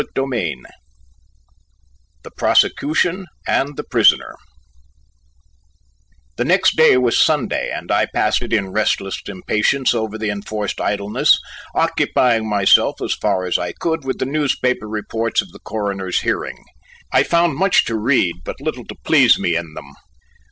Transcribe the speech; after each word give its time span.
CHAPTER 0.03 0.23
VIII 0.31 0.59
THE 2.23 2.31
PROSECUTION 2.31 3.27
AND 3.47 3.77
THE 3.77 3.83
PRISONER 3.83 4.35
The 6.37 6.43
next 6.43 6.75
day 6.75 6.97
was 6.97 7.19
Sunday, 7.19 7.69
and 7.71 7.91
I 7.91 8.07
passed 8.07 8.41
it 8.41 8.51
in 8.51 8.71
restless 8.71 9.21
impatience 9.27 9.93
over 9.93 10.17
the 10.17 10.31
enforced 10.31 10.81
idleness, 10.81 11.37
occupying 11.75 12.49
myself 12.49 12.99
as 12.99 13.13
far 13.13 13.45
as 13.45 13.59
I 13.59 13.73
could 13.73 14.03
with 14.03 14.17
the 14.17 14.25
newspaper 14.25 14.89
reports 14.89 15.39
of 15.43 15.51
the 15.51 15.59
Coroner's 15.59 16.21
hearing. 16.21 16.65
I 17.13 17.21
found 17.21 17.55
much 17.57 17.85
to 17.85 17.95
read, 17.95 18.37
but 18.43 18.59
little 18.59 18.85
to 18.85 18.95
please 19.05 19.37
me 19.37 19.55
in 19.55 19.71
them. 19.75 19.93